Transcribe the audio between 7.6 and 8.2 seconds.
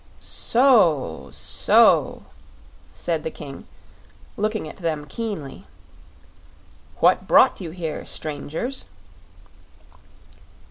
you here,